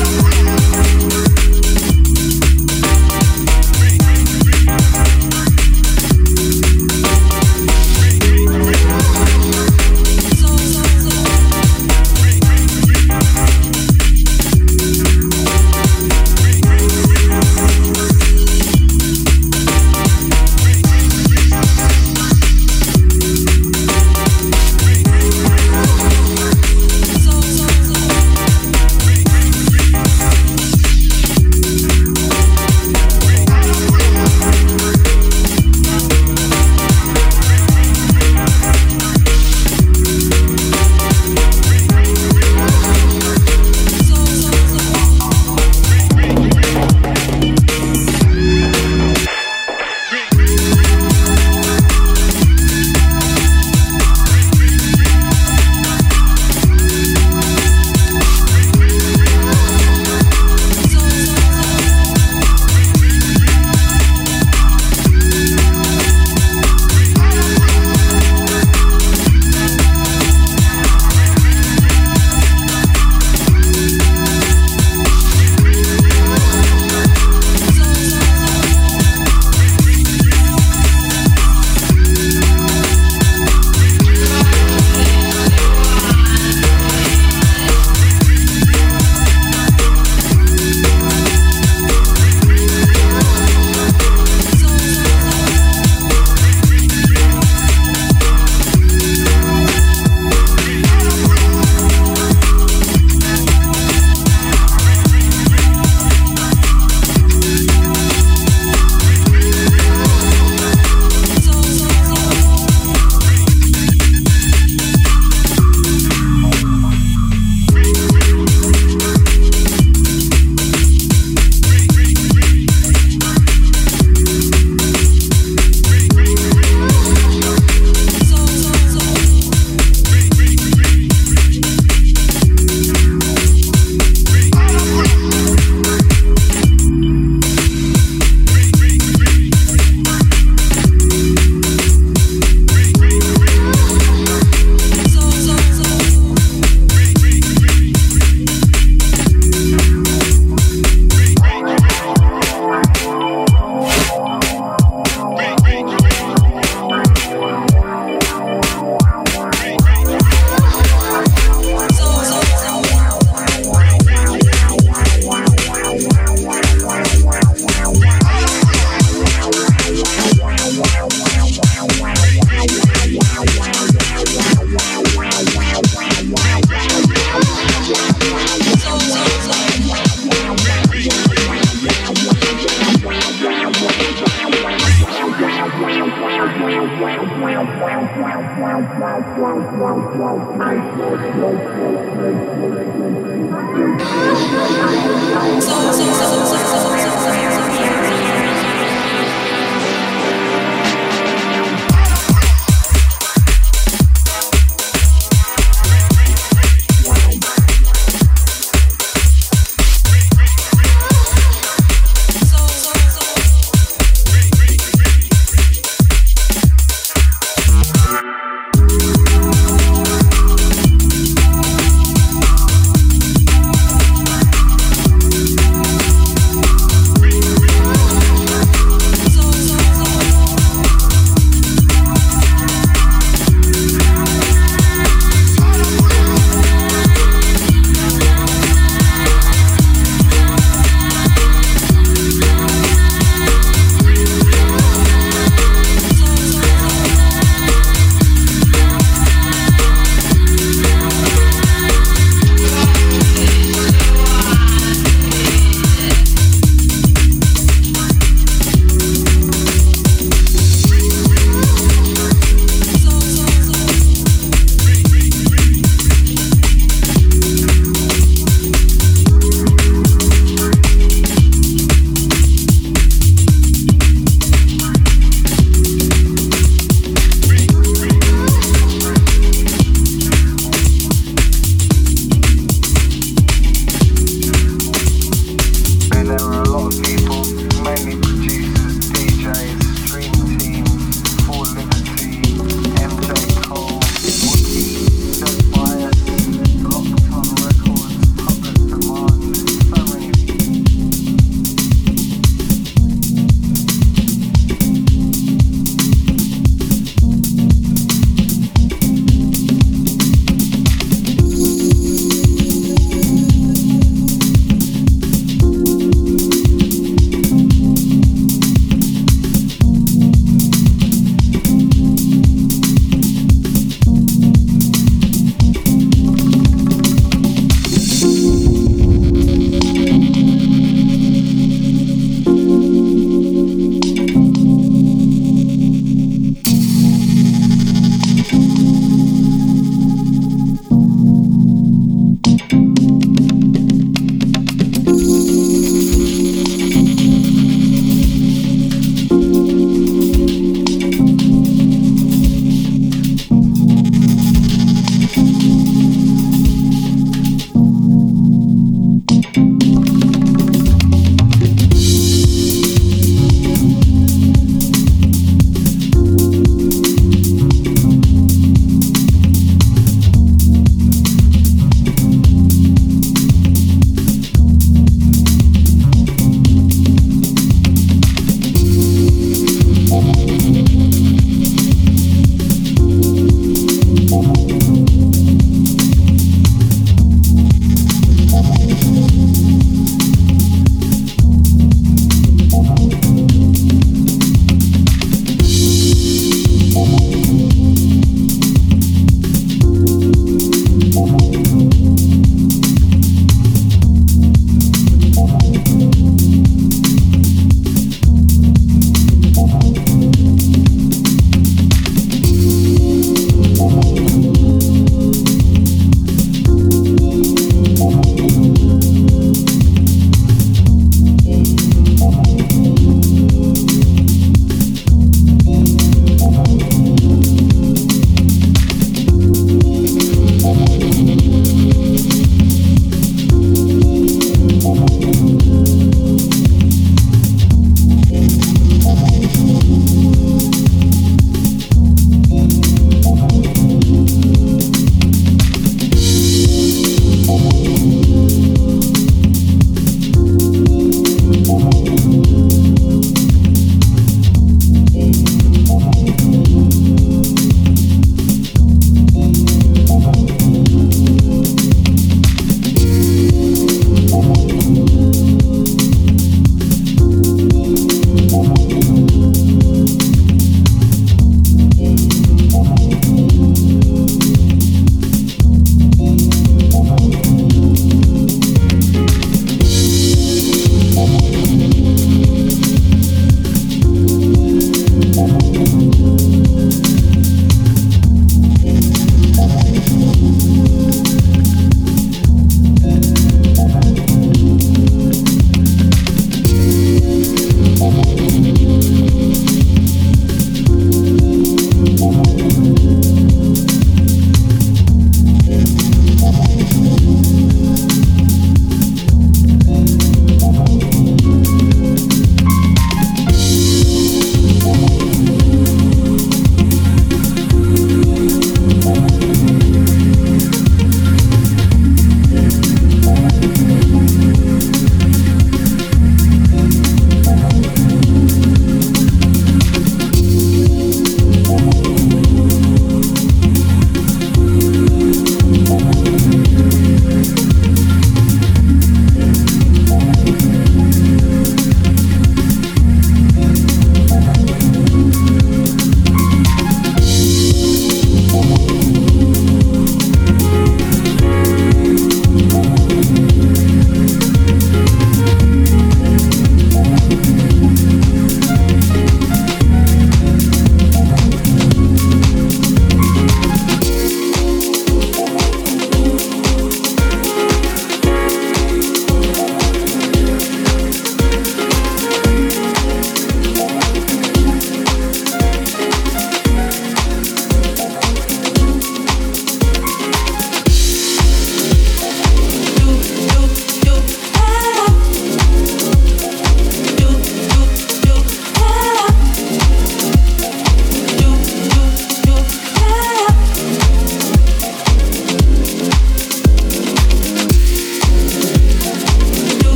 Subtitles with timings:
[0.00, 0.37] Thank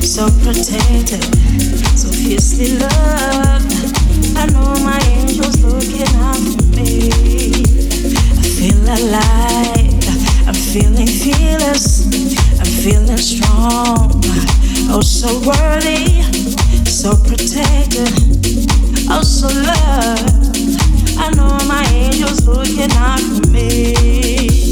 [0.00, 1.24] so protected,
[1.98, 3.74] so fiercely loved.
[4.36, 7.10] I know my angel's looking out for me.
[8.38, 12.06] I feel alive, I'm feeling fearless,
[12.60, 14.22] I'm feeling strong.
[14.90, 16.22] Oh, so worthy,
[16.84, 18.12] so protected,
[19.10, 20.78] oh, so loved.
[21.18, 24.63] I know my angel's looking out for me.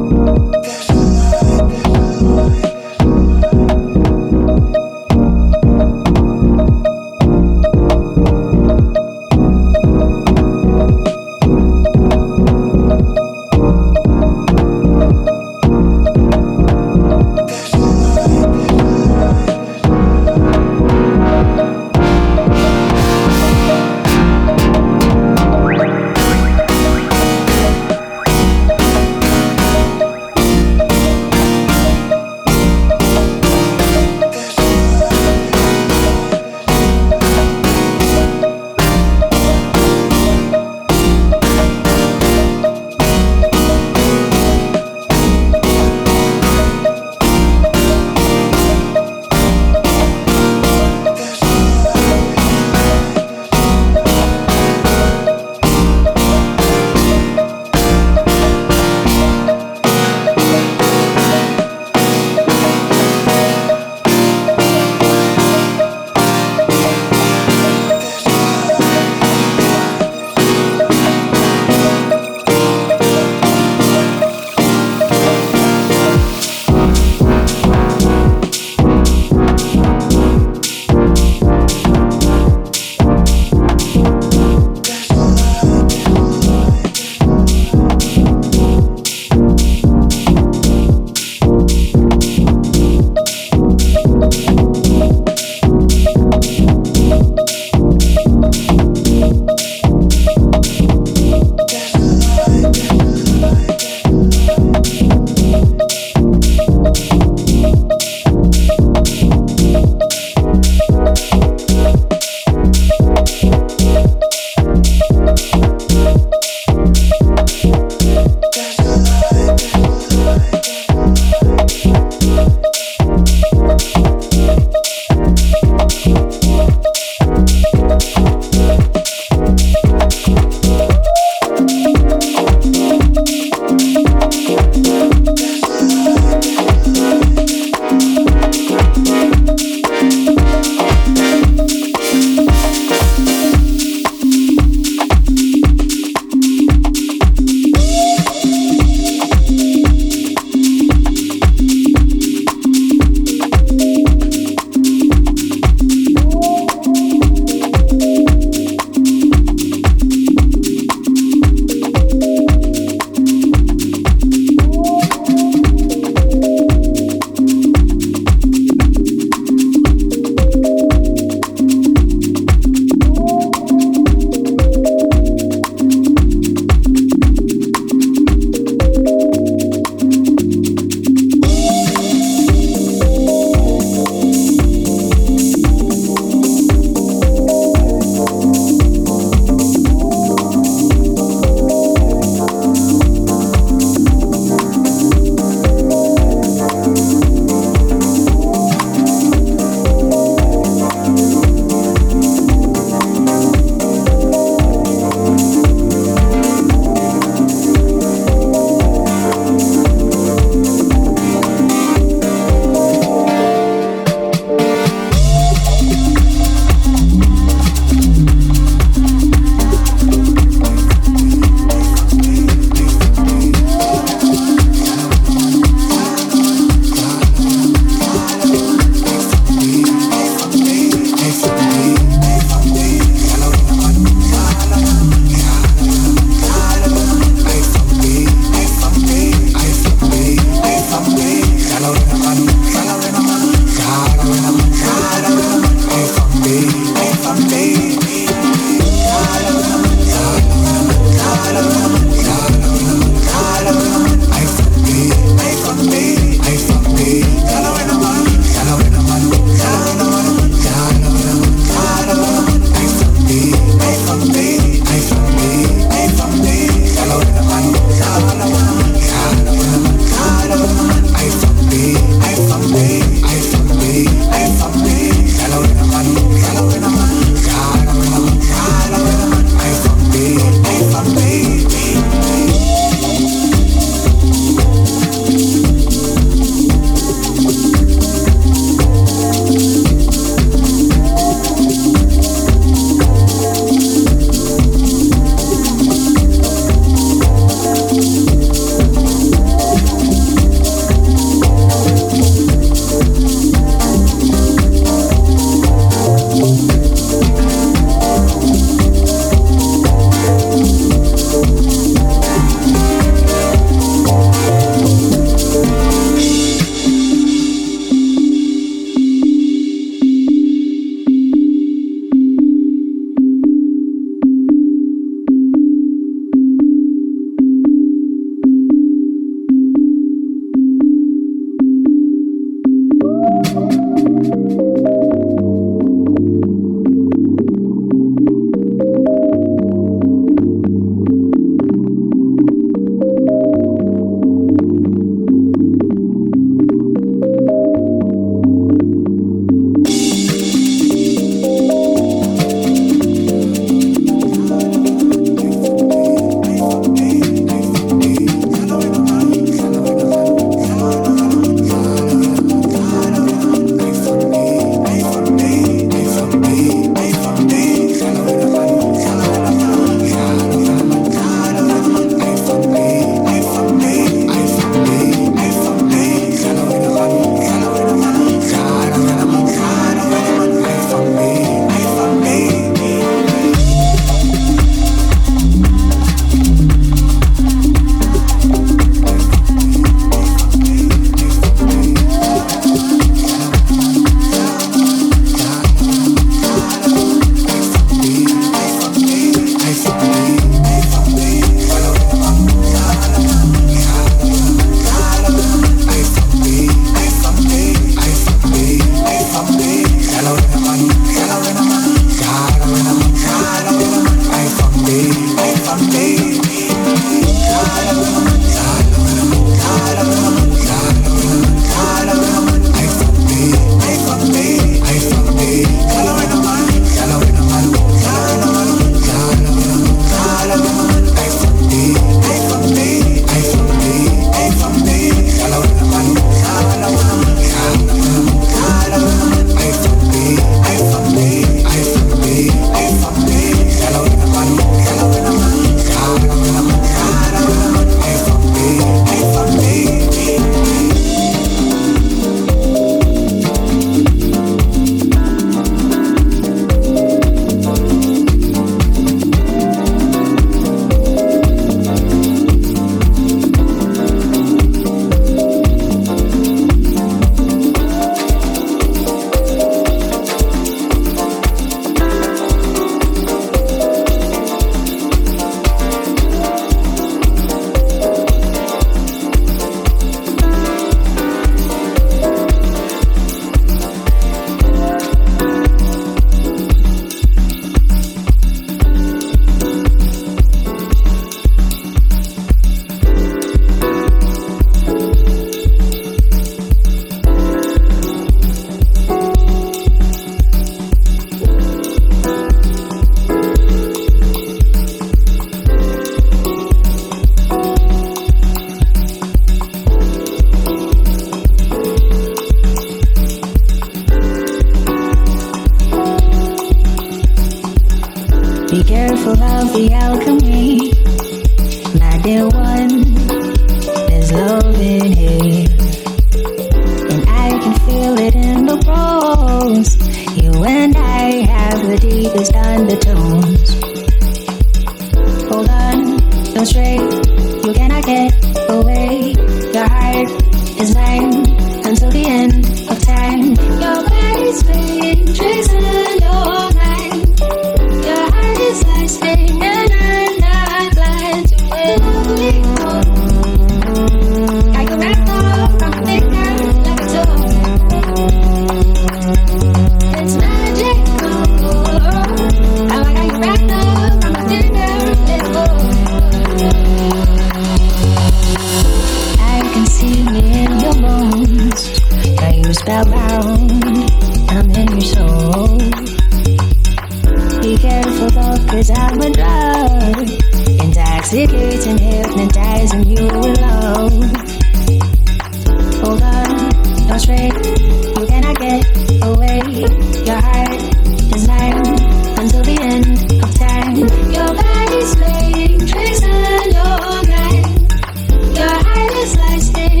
[599.31, 600.00] Slice it.